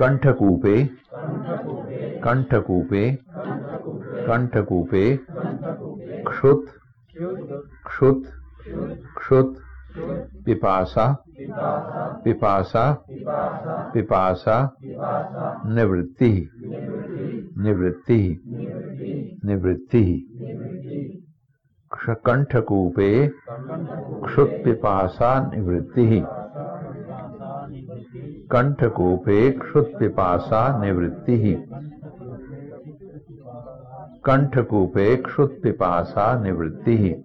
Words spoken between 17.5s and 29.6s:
निवृत्ति निवृत्ति कंठकूपे क्षुत पिपासा निवृत्ति। कंठकूपे